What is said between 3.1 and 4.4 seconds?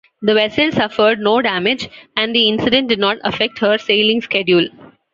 affect her sailing